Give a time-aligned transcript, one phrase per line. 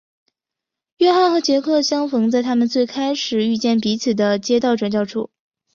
[0.97, 5.29] 约翰和杰克相逢在他们最开始遇见彼此的街道转角处。